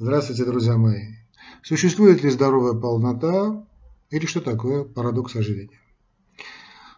[0.00, 1.06] Здравствуйте, друзья мои.
[1.64, 3.66] Существует ли здоровая полнота
[4.10, 5.80] или что такое парадокс ожирения?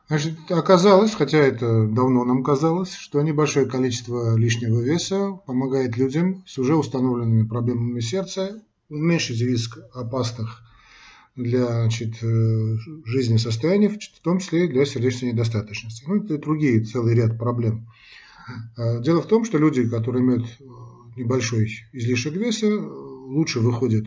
[0.08, 6.58] Значит, оказалось, хотя это давно нам казалось, что небольшое количество лишнего веса помогает людям с
[6.58, 10.60] уже установленными проблемами сердца уменьшить риск опасных
[11.36, 12.76] для значит, э,
[13.06, 16.04] жизни состояний, в том числе и для сердечной недостаточности.
[16.06, 17.86] Ну, и другие целый ряд проблем.
[18.76, 20.64] А, дело в том, что люди, которые имеют э,
[21.20, 24.06] небольшой излишек веса, лучше выходят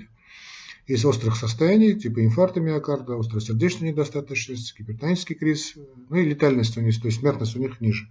[0.86, 5.76] из острых состояний, типа инфаркта миокарда, остросердечной недостаточности, гипертонический криз,
[6.10, 8.10] ну и летальность у них, то есть смертность у них ниже.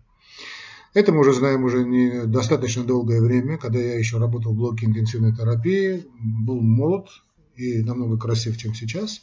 [0.95, 4.87] Это мы уже знаем уже не достаточно долгое время, когда я еще работал в блоке
[4.87, 7.09] интенсивной терапии, был молод
[7.57, 9.23] и намного красив, чем сейчас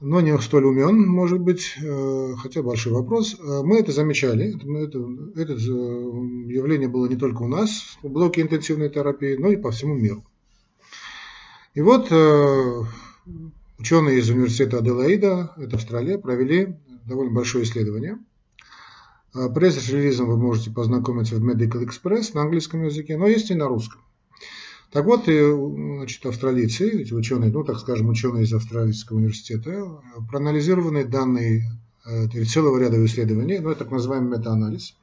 [0.00, 3.34] но не столь умен, может быть, э, хотя большой вопрос.
[3.34, 8.42] Э, мы это замечали, это, это э, явление было не только у нас в блоке
[8.42, 10.24] интенсивной терапии, но и по всему миру.
[11.74, 12.10] И вот
[13.78, 16.74] ученые из университета Аделаида, это Австралия, провели
[17.06, 18.18] довольно большое исследование.
[19.32, 24.00] Пресс-релизом вы можете познакомиться в Medical Express на английском языке, но есть и на русском.
[24.90, 31.64] Так вот, значит, австралийцы, эти ученые, ну, так скажем, ученые из Австралийского университета, проанализированы данные
[32.06, 34.94] э, целого ряда исследований, ну, это так называемый метаанализ.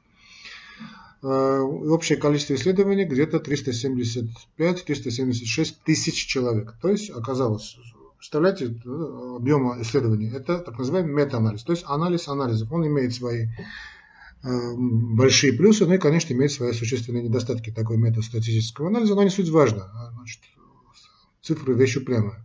[1.22, 6.74] Э, общее количество исследований где-то 375-376 тысяч человек.
[6.82, 7.76] То есть оказалось,
[8.18, 12.72] представляете, э, объема исследований, это так называемый метаанализ, то есть анализ анализов.
[12.72, 13.50] Он имеет свои Э,
[14.76, 19.30] большие плюсы, ну и, конечно, имеет свои существенные недостатки такой метод статистического анализа, но не
[19.30, 19.84] суть важно.
[19.92, 20.40] А, значит,
[21.42, 22.44] цифры вещь упрямая.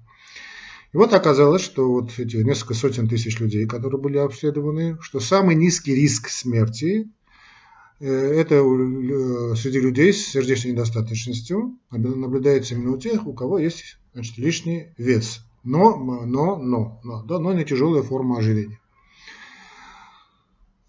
[0.93, 5.55] И вот оказалось, что вот эти несколько сотен тысяч людей, которые были обследованы, что самый
[5.55, 7.09] низкий риск смерти
[7.99, 13.99] э, это э, среди людей с сердечной недостаточностью наблюдается именно у тех, у кого есть
[14.13, 15.45] значит, лишний вес.
[15.63, 18.80] Но, но, но, но, да, но не тяжелая форма ожирения.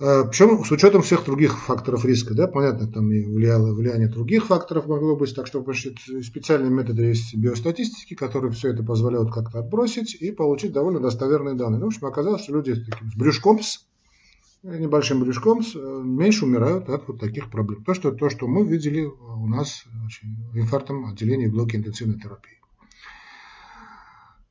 [0.03, 4.47] Э, Причем с учетом всех других факторов риска, да, понятно, там и влияло, влияние других
[4.47, 9.61] факторов могло быть, так что значит, специальные методы есть биостатистики, которые все это позволяют как-то
[9.61, 11.79] отбросить и получить довольно достоверные данные.
[11.79, 13.87] Ну, в общем, оказалось, что люди с, таким, с брюшком, с
[14.65, 17.85] э, небольшим брюшком, э, меньше умирают от вот таких проблем.
[17.85, 19.85] То, что, то, что мы видели у нас
[20.53, 22.62] в инфарктном отделении блоке интенсивной терапии.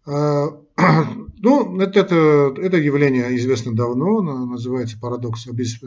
[1.44, 5.80] Ну, это, это, явление известно давно, называется парадокс, обис,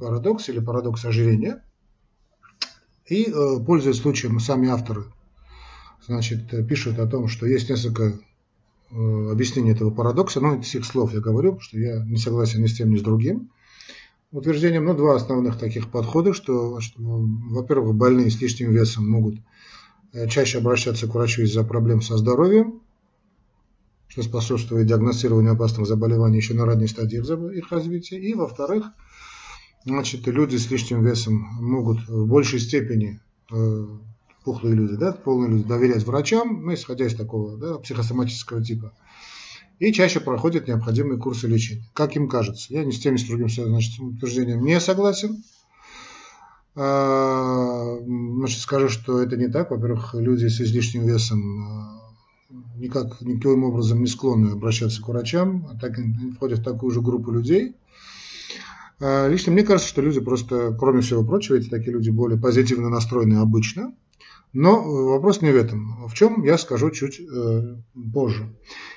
[0.00, 1.62] парадокс или парадокс ожирения.
[3.06, 5.04] И, э, пользуясь случаем, сами авторы
[6.06, 8.18] значит, пишут о том, что есть несколько
[8.90, 12.66] э, объяснений этого парадокса, но из их слов я говорю, что я не согласен ни
[12.66, 13.50] с тем, ни с другим.
[14.32, 19.36] Утверждением, но два основных таких подхода, что, что во-первых, больные с лишним весом могут
[20.12, 22.80] э, чаще обращаться к врачу из-за проблем со здоровьем,
[24.10, 27.18] что способствует диагностированию опасных заболеваний еще на ранней стадии
[27.56, 28.18] их развития.
[28.18, 28.86] И, во-вторых,
[29.84, 33.20] значит, люди с лишним весом могут в большей степени,
[33.52, 33.86] э,
[34.44, 38.92] пухлые люди, да, полные люди, доверять врачам, ну, исходя из такого да, психосоматического типа,
[39.78, 42.66] и чаще проходят необходимые курсы лечения, как им кажется.
[42.74, 45.44] Я ни с тем, ни с другим значит, утверждением не согласен.
[46.74, 49.70] А, значит, скажу, что это не так.
[49.70, 51.99] Во-первых, люди с излишним весом
[52.76, 55.98] никак, никаким образом не склонны обращаться к врачам, а так
[56.36, 57.76] входят в такую же группу людей.
[59.00, 62.88] А, лично мне кажется, что люди просто, кроме всего прочего, эти такие люди более позитивно
[62.88, 63.94] настроены обычно.
[64.52, 66.08] Но вопрос не в этом.
[66.08, 67.76] В чем я скажу чуть э,
[68.12, 68.52] позже.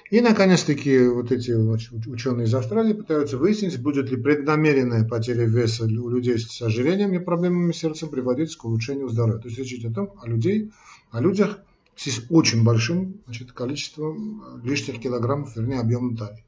[0.09, 6.09] И, наконец-таки, вот эти ученые из Австралии пытаются выяснить, будет ли преднамеренная потеря веса у
[6.09, 9.39] людей с ожирением и проблемами сердца приводить к улучшению здоровья.
[9.39, 10.71] То есть речь идет о том, о, людей,
[11.11, 11.59] о людях,
[11.95, 16.45] с очень большим значит, количеством э, лишних килограммов, вернее, объемом талии.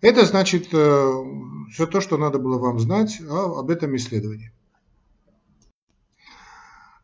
[0.00, 1.12] Это значит э,
[1.72, 4.52] все то, что надо было вам знать об этом исследовании.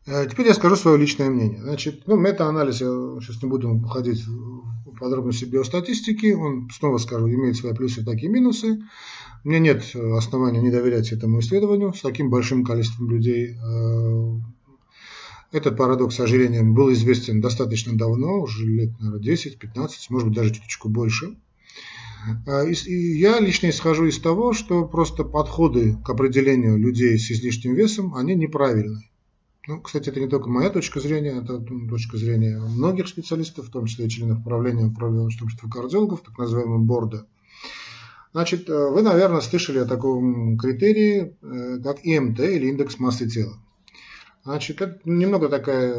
[0.07, 1.61] Э, теперь я скажу свое личное мнение.
[1.63, 2.89] Значит, ну, мета-анализ, я
[3.21, 8.31] сейчас не буду уходить в подробности биостатистики, он, снова скажу, имеет свои плюсы и такие
[8.31, 8.83] минусы.
[9.45, 9.85] Меня нет
[10.17, 13.57] основания не доверять этому исследованию с таким большим количеством людей.
[15.53, 20.89] Этот парадокс ожирения был известен достаточно давно, уже лет, наверное, 10-15, может быть, даже чуточку
[20.89, 21.37] больше.
[22.47, 28.15] А, я лично исхожу из того, что просто подходы к определению людей с излишним весом,
[28.15, 29.11] они неправильные.
[29.69, 33.85] Ну, кстати, это не только моя точка зрения, это точка зрения многих специалистов, в том
[33.85, 37.27] числе членов правления управления общества кардиологов, так называемого борда.
[38.33, 43.59] Значит, э, вы, наверное, слышали о таком критерии, э, как ИМТ или индекс массы тела.
[44.45, 45.95] Значит, это немного такая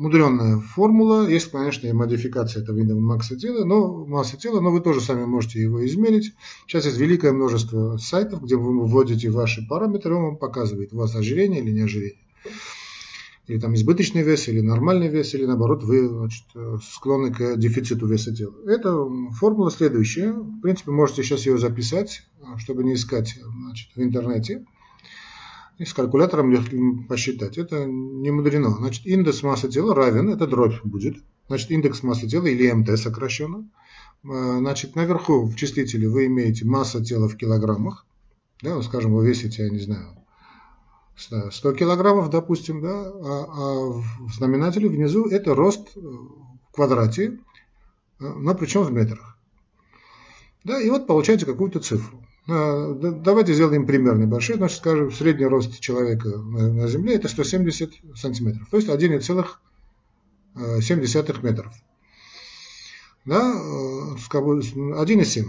[0.00, 1.28] мудренная формула.
[1.28, 5.24] Есть, конечно, и модификация этого индекса массы тела, но, массы тела, но вы тоже сами
[5.24, 6.32] можете его измерить.
[6.66, 11.14] Сейчас есть великое множество сайтов, где вы вводите ваши параметры, он вам показывает, у вас
[11.14, 12.18] ожирение или не ожирение.
[13.48, 16.44] Или там избыточный вес, или нормальный вес, или наоборот вы значит,
[16.82, 18.54] склонны к дефициту веса тела.
[18.66, 20.32] Это формула следующая.
[20.32, 22.22] В принципе, можете сейчас ее записать,
[22.58, 24.64] чтобы не искать значит, в интернете
[25.80, 26.76] и с калькулятором легко
[27.08, 27.56] посчитать.
[27.56, 28.68] Это не мудрено.
[28.68, 31.16] Значит, индекс массы тела равен, это дробь будет.
[31.48, 33.66] Значит, индекс массы тела или МТ сокращенно.
[34.22, 38.04] Э, значит, наверху в числителе вы имеете масса тела в килограммах.
[38.60, 40.18] Да, ну, скажем, вы весите, я не знаю,
[41.16, 47.38] 100 килограммов, допустим, да, а, а в знаменателе внизу это рост в квадрате,
[48.20, 49.38] э, но причем в метрах.
[50.62, 52.22] Да, и вот получаете какую-то цифру.
[52.48, 54.56] А, давайте сделаем пример небольшой.
[54.56, 61.72] Значит, скажем, средний рост человека на Земле это 170 сантиметров, то есть 1,7 метров.
[63.24, 63.54] Да,
[64.30, 65.44] 1,7.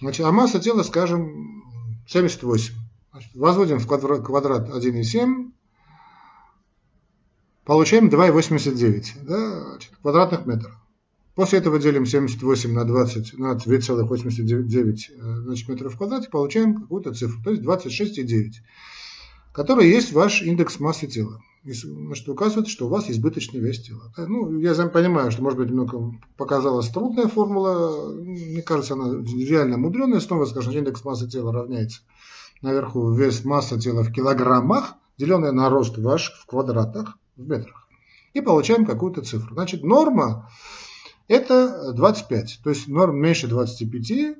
[0.00, 1.62] Значит, а масса тела, скажем,
[2.08, 2.74] 78.
[3.12, 5.52] Значит, возводим в квадрат, квадрат 1,7,
[7.64, 10.79] получаем 2,89 да, квадратных метров.
[11.40, 17.14] После этого делим 78 на 20 на 2,89 э, значит, метров в квадрате, получаем какую-то
[17.14, 18.56] цифру, то есть 26,9,
[19.50, 21.40] которая есть ваш индекс массы тела.
[21.64, 24.12] Значит, указывает, что у вас избыточный вес тела.
[24.18, 28.12] Ну, я понимаю, что, может быть, немного показалась трудная формула.
[28.12, 30.20] Мне кажется, она реально мудреная.
[30.20, 32.02] Снова скажем, индекс массы тела равняется
[32.60, 37.88] наверху вес массы тела в килограммах, деленное на рост ваш в квадратах, в метрах.
[38.34, 39.54] И получаем какую-то цифру.
[39.54, 40.50] Значит, норма
[41.30, 42.60] это 25.
[42.64, 44.34] То есть норм меньше 25, э,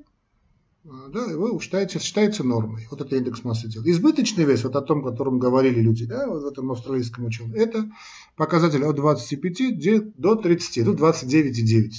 [0.84, 2.88] да, вы считаете, считается нормой.
[2.90, 3.84] Вот это индекс массы тела.
[3.86, 7.54] Избыточный вес, вот о том, о котором говорили люди, да, вот в этом австралийском ученом,
[7.54, 7.88] это
[8.36, 11.90] показатель от 25 до 30, до 29,9.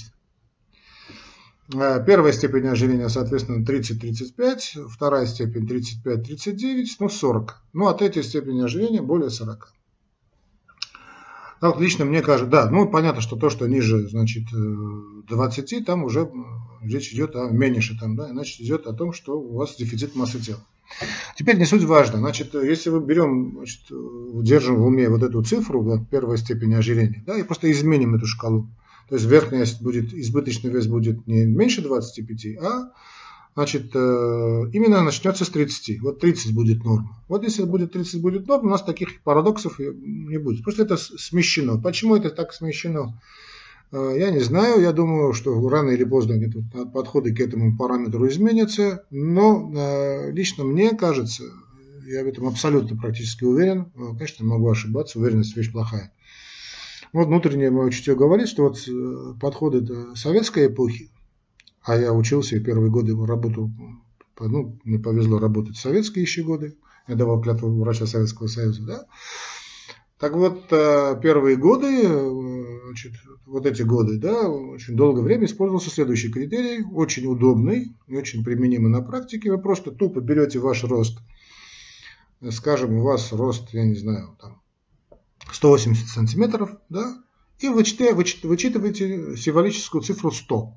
[1.74, 7.62] Э, первая степень ожирения, соответственно, 30-35, вторая степень 35-39, ну 40.
[7.72, 9.72] Ну, а третья степень ожирения более 40.
[11.62, 16.02] Вот лично мне кажется, да, ну понятно, что то, что ниже, значит, 20, э, там
[16.02, 16.28] уже
[16.82, 20.40] речь идет о меньше, там, да, значит, идет о том, что у вас дефицит массы
[20.40, 20.60] тела.
[21.36, 22.18] Теперь не суть важно.
[22.18, 23.80] Значит, если мы берем, значит,
[24.42, 28.26] держим в уме вот эту цифру, вот, первая степень ожирения, да, и просто изменим эту
[28.26, 28.68] шкалу.
[29.08, 32.90] То есть верхняя будет, избыточный вес будет не меньше 25, а
[33.54, 33.98] значит, э,
[34.72, 36.00] именно начнется с 30.
[36.00, 37.18] Вот 30 будет норма.
[37.28, 40.62] Вот если будет 30 будет норма, у нас таких парадоксов не будет.
[40.62, 41.80] Просто это смещено.
[41.80, 43.20] Почему это так смещено?
[43.92, 46.40] Э, я не знаю, я думаю, что рано или поздно
[46.92, 51.44] подходы к этому параметру изменятся, но э, лично мне кажется,
[52.06, 56.12] я в этом абсолютно практически уверен, конечно, могу ошибаться, уверенность вещь плохая.
[57.12, 58.78] Вот внутреннее мое чутье говорит, что вот
[59.38, 61.10] подходы советской эпохи,
[61.84, 63.70] а я учился и первые годы работал,
[64.38, 66.76] ну, мне повезло работать в советские еще годы,
[67.08, 69.06] я давал клятву врача Советского Союза, да.
[70.18, 73.12] Так вот, э, первые годы, э, значит,
[73.44, 78.88] вот эти годы, да, очень долгое время использовался следующий критерий, очень удобный и очень применимый
[78.88, 79.50] на практике.
[79.50, 81.18] Вы просто тупо берете ваш рост,
[82.52, 84.62] скажем, у вас рост, я не знаю, там,
[85.50, 87.20] 180 сантиметров, да,
[87.58, 90.74] и вычитываете, вычитываете символическую цифру 100.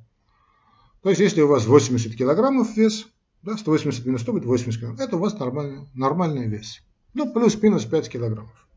[1.05, 3.05] То есть, если у вас 80 килограммов вес,
[3.43, 6.81] да, 180 минус 100 будет 80 килограммов, это у вас нормальный, нормальный вес.
[7.13, 8.67] Ну, плюс-минус 5 килограммов.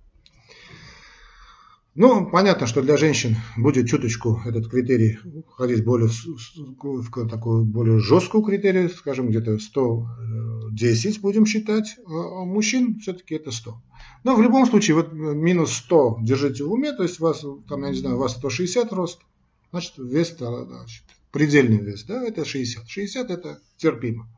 [1.95, 5.19] Ну, понятно, что для женщин будет чуточку этот критерий
[5.57, 13.01] ходить более, в такую более жесткую критерию, скажем, где-то 110 будем считать, а у мужчин
[13.01, 13.75] все-таки это 100.
[14.25, 17.85] Но в любом случае, вот минус 100 держите в уме, то есть у вас, там,
[17.85, 19.21] я не знаю, у вас 160 рост,
[19.71, 22.89] значит, вес значит, предельный вес, да, это 60.
[22.89, 24.29] 60 это терпимо.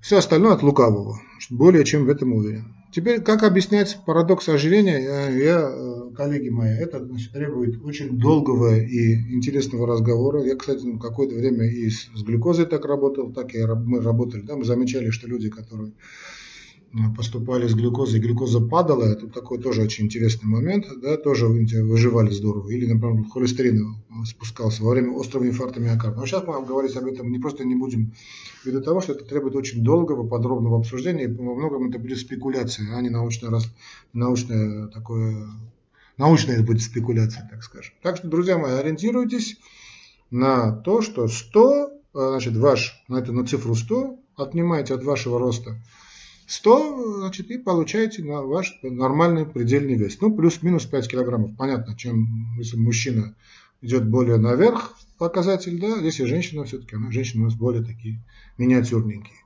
[0.00, 1.20] Все остальное от лукавого.
[1.50, 2.74] Более чем в этом уверен.
[2.90, 8.78] Теперь, как объяснять парадокс ожирения, я, я э, коллеги мои, это значит, требует очень долгого
[8.78, 10.42] и интересного разговора.
[10.42, 14.40] Я, кстати, какое-то время и с, с глюкозой так работал, так и мы работали.
[14.40, 15.92] Да, мы замечали, что люди, которые
[17.16, 22.70] поступали с глюкозой, глюкоза падала, это такой тоже очень интересный момент, да, тоже выживали здорово.
[22.70, 26.18] Или, например, холестерин спускался во время острого инфаркта миокарда.
[26.18, 28.14] Но сейчас мы говорить об этом не просто не будем,
[28.64, 32.94] ввиду того, что это требует очень долгого, подробного обсуждения, и во многом это будет спекуляция,
[32.94, 33.60] а не научная,
[34.14, 35.46] научная такое,
[36.16, 37.94] научная будет спекуляция, так скажем.
[38.02, 39.58] Так что, друзья мои, ориентируйтесь
[40.30, 45.76] на то, что 100, значит, ваш, на эту на цифру 100, отнимаете от вашего роста
[46.48, 50.18] 100, значит, и получаете на ваш нормальный предельный вес.
[50.22, 51.54] Ну, плюс-минус 5 килограммов.
[51.58, 53.36] Понятно, чем если мужчина
[53.82, 58.24] идет более наверх показатель, да, здесь и женщина все-таки, она, женщина у нас более такие
[58.56, 59.36] миниатюрненькие.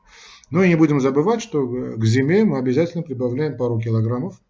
[0.51, 4.41] Ну и не будем забывать, что к зиме мы обязательно прибавляем пару килограммов.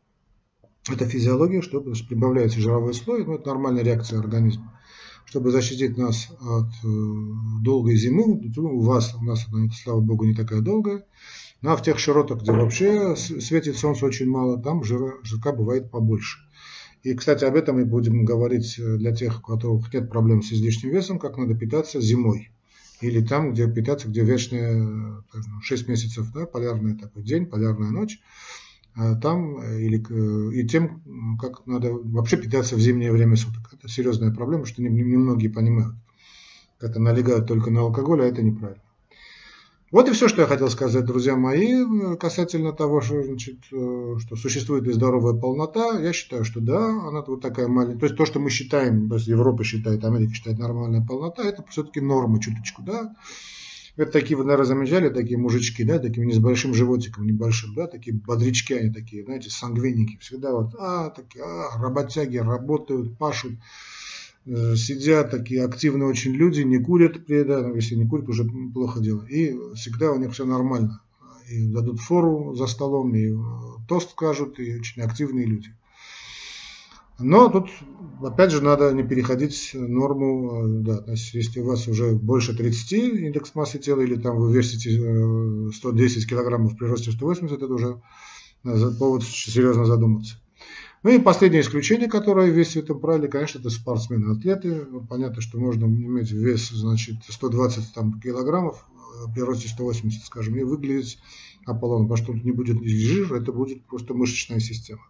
[0.91, 4.79] Это физиология, что прибавляется жировой слой, ну, это нормальная реакция организма.
[5.25, 9.47] Чтобы защитить нас от э, долгой зимы, у вас, у нас,
[9.83, 11.07] слава богу, не такая долгая,
[11.63, 15.91] ну а в тех широтах, где вообще светит солнце очень мало, там жира, жирка бывает
[15.91, 16.39] побольше.
[17.03, 20.53] И, кстати, об этом мы будем говорить э, для тех, у которых нет проблем с
[20.53, 22.51] излишним весом, как надо питаться зимой.
[23.01, 25.23] Или там, где питаться, где вечные
[25.63, 28.21] 6 месяцев, да, полярный такой день, полярная ночь.
[28.95, 33.73] А там, э, или, э, и тем, как надо вообще питаться в зимнее время суток.
[33.73, 35.97] Это серьезная проблема, что немногие не, не понимают.
[36.81, 38.83] Это налегают только на алкоголь, а это неправильно.
[39.93, 41.85] Вот и все, что я хотел сказать, друзья мои,
[42.17, 46.01] касательно того, что, значит, э, что существует и здоровая полнота.
[46.01, 47.99] Я считаю, что да, она вот такая маленькая.
[47.99, 51.63] То есть то, что мы считаем, то есть Европа считает, Америка считает нормальная полнота, это
[51.69, 53.15] все-таки норма чуточку, да.
[53.97, 57.87] Это такие, вы, наверное, замечали, такие мужички, да, такие не с большим животиком, небольшим, да,
[57.87, 60.17] такие бодрячки они такие, знаете, сангвиники.
[60.21, 63.53] Всегда вот, а, такие, а, работяги, работают, пашут.
[64.45, 69.01] Э, сидят такие активные очень люди, не курят при этом, если не курят, уже плохо
[69.01, 69.25] дело.
[69.27, 71.01] И всегда у них все нормально.
[71.49, 73.37] И дадут фору за столом, и э,
[73.89, 75.75] тост скажут, и очень активные люди.
[77.21, 77.69] Но тут,
[78.21, 82.57] опять же, надо не переходить норму, э, да, то есть, если у вас уже больше
[82.57, 88.01] 30 индекс массы тела, или там вы весите 110 килограммов при росте 180, это уже
[88.99, 90.42] повод серьезно задуматься.
[91.03, 94.87] Ну и последнее исключение, которое есть в этом правиле, конечно, это спортсмены, атлеты.
[95.09, 100.63] Понятно, что можно иметь вес, значит, 120 там, килограммов э, при росте 180, скажем, и
[100.63, 101.19] выглядеть
[101.67, 105.03] Аполлоном, потому что тут не будет жира, это будет просто мышечная система.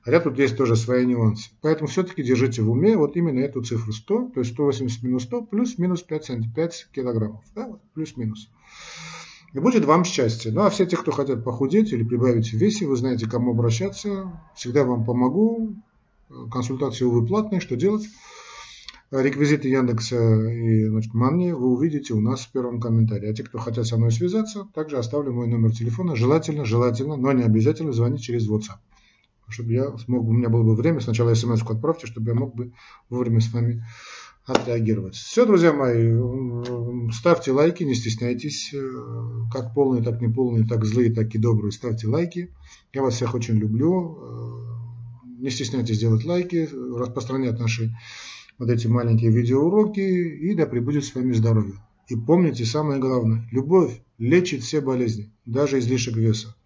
[0.00, 1.50] Хотя тут есть тоже свои нюансы.
[1.60, 5.42] Поэтому все-таки держите в уме вот именно эту цифру 100, то есть 180 минус 100
[5.42, 7.44] плюс-минус 5, 5 килограммов.
[7.54, 8.48] Да, плюс-минус.
[9.54, 10.52] И будет вам счастье.
[10.52, 13.52] Ну а все те, кто хотят похудеть или прибавить в весе, вы знаете, к кому
[13.52, 14.30] обращаться.
[14.54, 15.74] Всегда вам помогу.
[16.50, 17.60] Консультации, увы, платные.
[17.60, 18.06] Что делать?
[19.10, 23.30] Реквизиты Яндекса и значит, Манни вы увидите у нас в первом комментарии.
[23.30, 26.14] А те, кто хотят со мной связаться, также оставлю мой номер телефона.
[26.14, 28.80] Желательно, желательно, но не обязательно звонить через WhatsApp.
[29.48, 32.72] Чтобы я смог, у меня было бы время, сначала смс-ку отправьте, чтобы я мог бы
[33.08, 33.82] вовремя с вами
[34.54, 35.14] отреагировать.
[35.14, 38.78] Все, друзья мои, ставьте лайки, не стесняйтесь, э,
[39.52, 42.54] как полные, так не полные, так злые, так и добрые, ставьте лайки.
[42.92, 44.18] Я вас всех очень люблю.
[44.20, 44.68] Э,
[45.40, 47.94] не стесняйтесь делать лайки, распространять наши
[48.58, 51.74] вот эти маленькие видеоуроки, и да пребудет с вами здоровье.
[52.08, 56.56] И помните самое главное, любовь лечит все болезни, даже излишек веса.